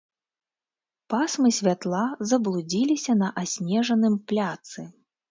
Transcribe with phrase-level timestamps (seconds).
[1.13, 1.99] Пасмы святла
[2.31, 4.81] заблудзіліся на аснежаным пляцы.